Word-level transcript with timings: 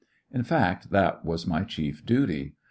In 0.31 0.41
fact^ 0.41 0.89
that 0.89 1.23
was 1.23 1.45
my 1.45 1.63
chief 1.63 2.03
duty. 2.03 2.55